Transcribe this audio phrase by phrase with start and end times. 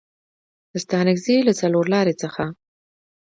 [0.71, 2.43] د ستانکزي له څلورلارې څخه